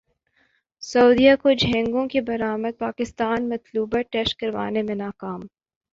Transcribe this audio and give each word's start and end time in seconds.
سعودیہ 0.83 1.35
کو 1.41 1.51
جھینگوں 1.53 2.07
کی 2.07 2.21
برامد 2.29 2.79
پاکستان 2.79 3.47
مطلوبہ 3.49 4.01
ٹیسٹ 4.11 4.39
کروانے 4.39 4.81
میں 4.81 4.95
ناکام 4.97 5.41